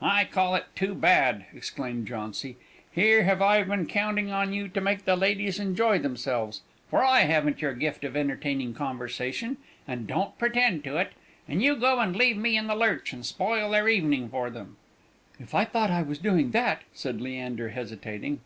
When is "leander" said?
17.20-17.70